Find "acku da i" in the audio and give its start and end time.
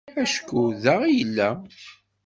0.21-1.11